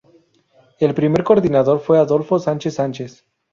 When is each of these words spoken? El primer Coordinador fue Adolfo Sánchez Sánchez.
El 0.79 0.95
primer 0.95 1.23
Coordinador 1.23 1.79
fue 1.79 1.99
Adolfo 1.99 2.39
Sánchez 2.39 2.73
Sánchez. 2.73 3.23